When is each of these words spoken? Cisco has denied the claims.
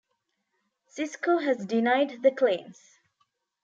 Cisco 0.87 1.37
has 1.37 1.63
denied 1.63 2.23
the 2.23 2.31
claims. 2.31 2.97